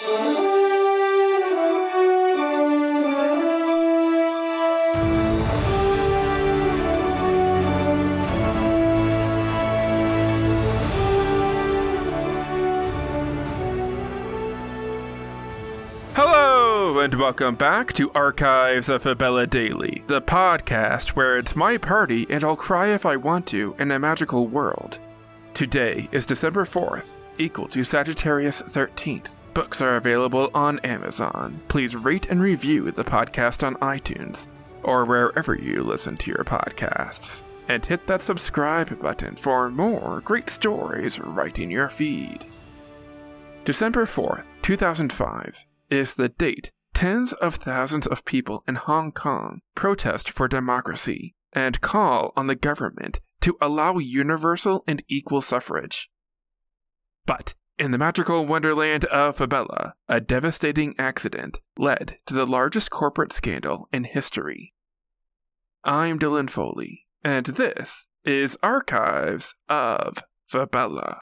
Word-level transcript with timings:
Hello, 0.00 0.20
and 17.00 17.14
welcome 17.16 17.56
back 17.56 17.92
to 17.94 18.12
Archives 18.12 18.88
of 18.88 19.02
Fabella 19.02 19.48
Daily, 19.48 20.04
the 20.06 20.22
podcast 20.22 21.08
where 21.10 21.38
it's 21.38 21.56
my 21.56 21.76
party 21.76 22.24
and 22.30 22.44
I'll 22.44 22.54
cry 22.54 22.94
if 22.94 23.04
I 23.04 23.16
want 23.16 23.48
to 23.48 23.74
in 23.80 23.90
a 23.90 23.98
magical 23.98 24.46
world. 24.46 25.00
Today 25.54 26.08
is 26.12 26.24
December 26.24 26.64
4th, 26.64 27.16
equal 27.38 27.66
to 27.66 27.82
Sagittarius 27.82 28.62
13th. 28.62 29.30
Books 29.58 29.82
are 29.82 29.96
available 29.96 30.52
on 30.54 30.78
Amazon. 30.84 31.60
Please 31.66 31.96
rate 31.96 32.28
and 32.30 32.40
review 32.40 32.92
the 32.92 33.02
podcast 33.02 33.66
on 33.66 33.74
iTunes 33.78 34.46
or 34.84 35.04
wherever 35.04 35.56
you 35.56 35.82
listen 35.82 36.16
to 36.18 36.30
your 36.30 36.44
podcasts. 36.44 37.42
And 37.66 37.84
hit 37.84 38.06
that 38.06 38.22
subscribe 38.22 39.02
button 39.02 39.34
for 39.34 39.68
more 39.68 40.20
great 40.20 40.48
stories 40.48 41.18
right 41.18 41.58
in 41.58 41.72
your 41.72 41.88
feed. 41.88 42.46
December 43.64 44.06
4th, 44.06 44.44
2005 44.62 45.66
is 45.90 46.14
the 46.14 46.28
date 46.28 46.70
tens 46.94 47.32
of 47.32 47.56
thousands 47.56 48.06
of 48.06 48.24
people 48.24 48.62
in 48.68 48.76
Hong 48.76 49.10
Kong 49.10 49.62
protest 49.74 50.30
for 50.30 50.46
democracy 50.46 51.34
and 51.52 51.80
call 51.80 52.32
on 52.36 52.46
the 52.46 52.54
government 52.54 53.18
to 53.40 53.58
allow 53.60 53.98
universal 53.98 54.84
and 54.86 55.02
equal 55.08 55.42
suffrage. 55.42 56.08
But 57.26 57.54
in 57.78 57.92
the 57.92 57.98
magical 57.98 58.44
wonderland 58.44 59.04
of 59.06 59.36
Fabella, 59.36 59.94
a 60.08 60.20
devastating 60.20 60.94
accident 60.98 61.60
led 61.76 62.18
to 62.26 62.34
the 62.34 62.46
largest 62.46 62.90
corporate 62.90 63.32
scandal 63.32 63.88
in 63.92 64.04
history. 64.04 64.74
I'm 65.84 66.18
Dylan 66.18 66.50
Foley, 66.50 67.06
and 67.22 67.46
this 67.46 68.08
is 68.24 68.58
Archives 68.62 69.54
of 69.68 70.18
Fabella. 70.46 71.20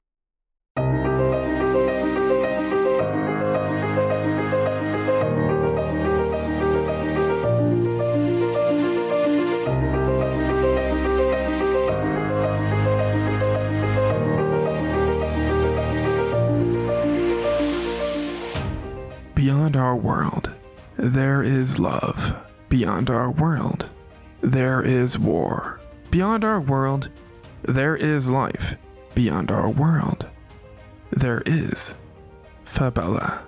Our 19.96 20.02
world, 20.02 20.50
there 20.98 21.42
is 21.42 21.78
love. 21.78 22.36
Beyond 22.68 23.08
our 23.08 23.30
world, 23.30 23.88
there 24.42 24.82
is 24.82 25.18
war. 25.18 25.80
Beyond 26.10 26.44
our 26.44 26.60
world, 26.60 27.08
there 27.62 27.96
is 27.96 28.28
life. 28.28 28.76
Beyond 29.14 29.50
our 29.50 29.70
world, 29.70 30.28
there 31.10 31.42
is 31.46 31.94
Fabella. 32.66 33.42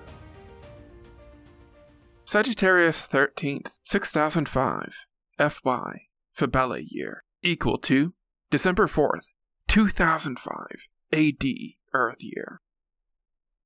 Sagittarius 2.25 3.07
13th, 3.07 3.79
6005, 3.85 5.07
FY, 5.39 6.01
Fabella 6.33 6.79
year, 6.81 7.25
equal 7.43 7.77
to 7.79 8.15
December 8.51 8.87
4th, 8.87 9.27
2005, 9.67 10.67
AD, 11.13 11.45
Earth 11.93 12.17
year. 12.21 12.61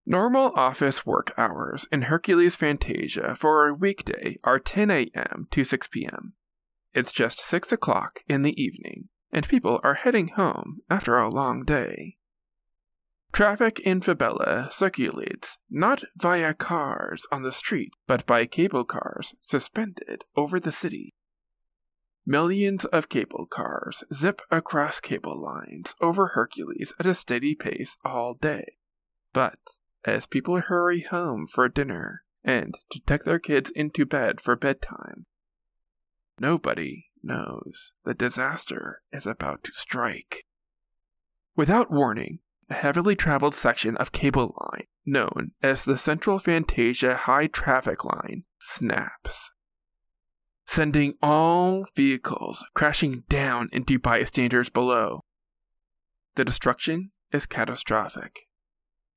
Normal 0.05 0.51
office 0.57 1.07
work 1.07 1.33
hours 1.39 1.87
in 1.93 2.03
Hercules 2.03 2.57
Fantasia 2.57 3.37
for 3.37 3.69
a 3.69 3.75
weekday 3.75 4.35
are 4.43 4.59
10 4.59 4.91
a.m. 4.91 5.47
to 5.53 5.63
6 5.63 5.89
p.m. 5.89 6.35
It's 6.93 7.13
just 7.13 7.39
6 7.39 7.71
o'clock 7.71 8.21
in 8.29 8.43
the 8.43 8.61
evening, 8.61 9.11
and 9.31 9.47
people 9.47 9.81
are 9.85 9.95
heading 9.95 10.29
home 10.29 10.81
after 10.91 11.17
a 11.17 11.31
long 11.31 11.65
day. 11.65 12.17
Traffic 13.33 13.79
in 13.81 14.01
Fabella 14.01 14.69
circulates 14.73 15.57
not 15.71 16.03
via 16.17 16.53
cars 16.53 17.25
on 17.31 17.43
the 17.43 17.53
street, 17.53 17.93
but 18.09 18.27
by 18.27 18.45
cable 18.45 18.85
cars 18.85 19.35
suspended 19.41 20.25
over 20.37 20.59
the 20.59 20.73
city. 20.73 21.15
Millions 22.27 22.85
of 22.87 23.09
cable 23.09 23.47
cars 23.47 24.03
zip 24.13 24.43
across 24.51 24.99
cable 24.99 25.41
lines 25.41 25.95
over 26.01 26.29
Hercules 26.29 26.93
at 26.99 27.07
a 27.07 27.15
steady 27.15 27.55
pace 27.55 27.97
all 28.05 28.35
day. 28.35 28.79
But 29.33 29.59
as 30.05 30.27
people 30.27 30.61
hurry 30.61 31.03
home 31.03 31.47
for 31.47 31.69
dinner 31.69 32.25
and 32.45 32.75
to 32.91 33.01
tuck 33.01 33.25
their 33.25 33.39
kids 33.39 33.71
into 33.71 34.05
bed 34.05 34.41
for 34.41 34.57
bedtime. 34.57 35.27
Nobody 36.39 37.11
knows 37.23 37.93
that 38.05 38.19
disaster 38.19 39.03
is 39.13 39.27
about 39.27 39.63
to 39.65 39.73
strike. 39.73 40.45
Without 41.55 41.91
warning, 41.91 42.41
a 42.69 42.75
heavily 42.75 43.15
traveled 43.15 43.55
section 43.55 43.97
of 43.99 44.13
cable 44.13 44.57
line, 44.61 44.87
known 45.05 45.53
as 45.63 45.85
the 45.85 45.99
Central 45.99 46.39
Fantasia 46.39 47.15
High 47.15 47.47
Traffic 47.47 48.05
Line, 48.05 48.45
snaps, 48.59 49.51
sending 50.67 51.15
all 51.23 51.87
vehicles 51.95 52.65
crashing 52.75 53.25
down 53.29 53.69
into 53.73 53.99
bystanders 53.99 54.71
below. 54.71 55.21
The 56.35 56.45
destruction 56.45 57.11
is 57.31 57.47
catastrophic. 57.47 58.49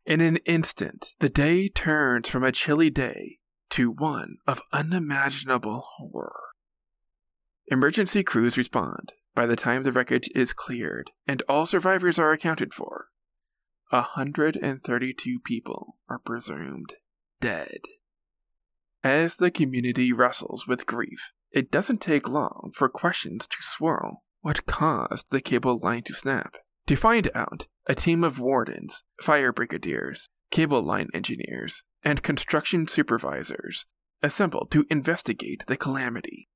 In 0.06 0.22
an 0.22 0.38
instant, 0.46 1.14
the 1.20 1.30
day 1.30 1.68
turns 1.68 2.30
from 2.30 2.44
a 2.44 2.52
chilly 2.52 2.92
day 2.92 3.40
to 3.72 3.90
one 3.90 4.38
of 4.46 4.62
unimaginable 4.72 5.84
horror. 5.98 6.42
Emergency 7.68 8.24
crews 8.24 8.56
respond 8.56 9.14
by 9.34 9.48
the 9.48 9.56
time 9.56 9.82
the 9.82 9.92
wreckage 9.92 10.30
is 10.36 10.54
cleared 10.54 11.10
and 11.28 11.42
all 11.50 11.66
survivors 11.66 12.20
are 12.20 12.32
accounted 12.32 12.72
for. 12.72 13.08
132 13.90 15.40
people 15.44 15.98
are 16.08 16.20
presumed 16.20 16.94
dead. 17.42 17.80
As 19.04 19.38
the 19.38 19.50
community 19.50 20.14
wrestles 20.14 20.68
with 20.68 20.86
grief, 20.86 21.32
it 21.52 21.72
doesn't 21.72 22.02
take 22.02 22.30
long 22.30 22.72
for 22.76 22.90
questions 22.90 23.48
to 23.48 23.58
swirl. 23.60 24.24
What 24.42 24.68
caused 24.68 25.32
the 25.32 25.42
cable 25.42 25.80
line 25.80 26.04
to 26.04 26.14
snap? 26.14 26.58
To 26.88 26.96
find 26.96 27.32
out, 27.34 27.66
a 27.88 27.96
team 27.96 28.24
of 28.24 28.40
wardens, 28.40 29.04
fire 29.20 29.52
brigadiers, 29.52 30.30
cable 30.52 30.84
line 30.84 31.10
engineers, 31.14 31.82
and 32.04 32.22
construction 32.22 32.88
supervisors 32.88 33.86
assembled 34.22 34.70
to 34.72 34.86
investigate 34.90 35.64
the 35.68 35.78
calamity. 35.78 36.48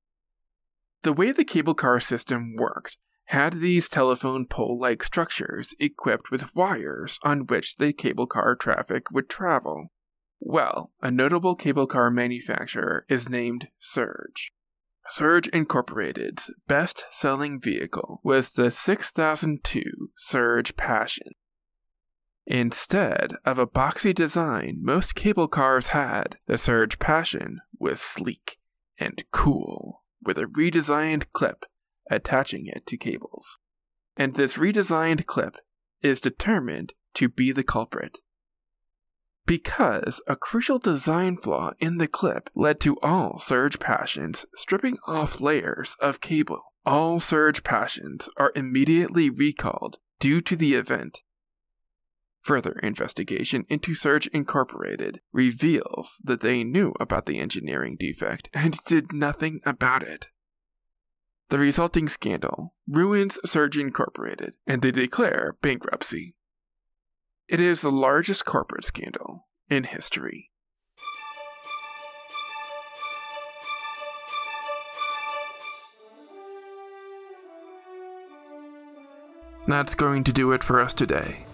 The 1.02 1.12
way 1.12 1.32
the 1.32 1.44
cable 1.44 1.74
car 1.74 1.98
system 1.98 2.54
worked 2.56 2.96
had 3.26 3.54
these 3.54 3.88
telephone 3.88 4.46
pole 4.46 4.78
like 4.78 5.02
structures 5.02 5.74
equipped 5.80 6.30
with 6.30 6.54
wires 6.54 7.18
on 7.22 7.46
which 7.46 7.76
the 7.76 7.92
cable 7.92 8.26
car 8.26 8.54
traffic 8.54 9.10
would 9.10 9.28
travel. 9.28 9.92
Well, 10.38 10.92
a 11.02 11.10
notable 11.10 11.54
cable 11.56 11.86
car 11.86 12.10
manufacturer 12.10 13.04
is 13.08 13.28
named 13.28 13.68
Surge. 13.78 14.52
Surge 15.10 15.48
Incorporated's 15.48 16.52
best 16.68 17.04
selling 17.10 17.60
vehicle 17.60 18.20
was 18.22 18.50
the 18.50 18.70
6002 18.70 19.82
Surge 20.16 20.76
Passion. 20.76 21.32
Instead 22.46 23.32
of 23.44 23.58
a 23.58 23.66
boxy 23.66 24.14
design 24.14 24.78
most 24.80 25.16
cable 25.16 25.48
cars 25.48 25.88
had, 25.88 26.38
the 26.46 26.56
Surge 26.56 27.00
Passion 27.00 27.58
was 27.76 28.00
sleek 28.00 28.58
and 29.00 29.24
cool, 29.32 30.04
with 30.22 30.38
a 30.38 30.44
redesigned 30.44 31.24
clip 31.32 31.64
attaching 32.08 32.66
it 32.66 32.86
to 32.86 32.96
cables. 32.96 33.58
And 34.16 34.36
this 34.36 34.54
redesigned 34.54 35.26
clip 35.26 35.56
is 36.02 36.20
determined 36.20 36.92
to 37.14 37.28
be 37.28 37.50
the 37.50 37.64
culprit 37.64 38.18
because 39.50 40.20
a 40.28 40.36
crucial 40.36 40.78
design 40.78 41.36
flaw 41.36 41.72
in 41.80 41.98
the 41.98 42.06
clip 42.06 42.48
led 42.54 42.78
to 42.78 42.96
all 43.02 43.40
Surge 43.40 43.80
Passions 43.80 44.46
stripping 44.54 44.96
off 45.08 45.40
layers 45.40 45.96
of 45.98 46.20
cable. 46.20 46.62
All 46.86 47.18
Surge 47.18 47.64
Passions 47.64 48.28
are 48.36 48.52
immediately 48.54 49.28
recalled 49.28 49.98
due 50.20 50.40
to 50.42 50.54
the 50.54 50.74
event. 50.74 51.22
Further 52.42 52.78
investigation 52.80 53.64
into 53.68 53.96
Surge 53.96 54.28
Incorporated 54.28 55.20
reveals 55.32 56.20
that 56.22 56.42
they 56.42 56.62
knew 56.62 56.94
about 57.00 57.26
the 57.26 57.40
engineering 57.40 57.96
defect 57.98 58.48
and 58.54 58.78
did 58.86 59.12
nothing 59.12 59.62
about 59.66 60.04
it. 60.04 60.28
The 61.48 61.58
resulting 61.58 62.08
scandal 62.08 62.76
ruins 62.86 63.36
Surge 63.44 63.76
Incorporated 63.76 64.54
and 64.64 64.80
they 64.80 64.92
declare 64.92 65.56
bankruptcy. 65.60 66.36
It 67.50 67.58
is 67.58 67.80
the 67.80 67.90
largest 67.90 68.44
corporate 68.44 68.84
scandal 68.84 69.48
in 69.68 69.82
history. 69.82 70.52
That's 79.66 79.96
going 79.96 80.22
to 80.22 80.32
do 80.32 80.52
it 80.52 80.62
for 80.62 80.80
us 80.80 80.94
today. 80.94 81.44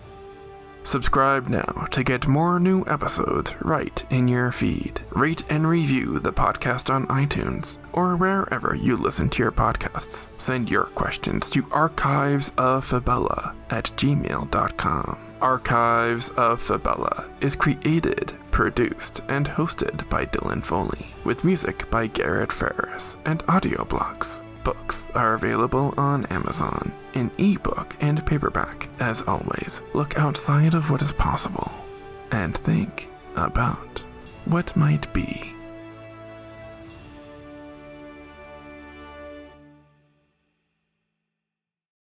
Subscribe 0.82 1.48
now 1.48 1.86
to 1.90 2.04
get 2.04 2.26
more 2.26 2.60
new 2.60 2.84
episodes 2.86 3.54
right 3.62 4.04
in 4.10 4.28
your 4.28 4.52
feed. 4.52 5.00
Rate 5.12 5.44
and 5.48 5.66
review 5.66 6.18
the 6.18 6.30
podcast 6.30 6.92
on 6.92 7.06
iTunes 7.06 7.78
or 7.94 8.16
wherever 8.16 8.74
you 8.74 8.98
listen 8.98 9.30
to 9.30 9.42
your 9.42 9.50
podcasts. 9.50 10.28
Send 10.36 10.68
your 10.68 10.84
questions 10.84 11.48
to 11.48 11.62
archivesoffabella 11.62 13.54
at 13.70 13.84
gmail.com. 13.96 15.25
Archives 15.40 16.30
of 16.30 16.60
Fabella 16.60 17.28
is 17.40 17.56
created, 17.56 18.32
produced, 18.50 19.20
and 19.28 19.46
hosted 19.46 20.08
by 20.08 20.26
Dylan 20.26 20.64
Foley, 20.64 21.06
with 21.24 21.44
music 21.44 21.90
by 21.90 22.06
Garrett 22.06 22.52
Ferris 22.52 23.16
and 23.24 23.44
AudioBlocks. 23.46 24.42
Books 24.64 25.06
are 25.14 25.34
available 25.34 25.94
on 25.96 26.26
Amazon 26.26 26.92
in 27.14 27.30
ebook 27.38 27.94
and 28.00 28.24
paperback. 28.26 28.88
As 28.98 29.22
always, 29.22 29.80
look 29.94 30.18
outside 30.18 30.74
of 30.74 30.90
what 30.90 31.02
is 31.02 31.12
possible 31.12 31.70
and 32.32 32.56
think 32.56 33.08
about 33.36 34.02
what 34.46 34.76
might 34.76 35.12
be. 35.12 35.55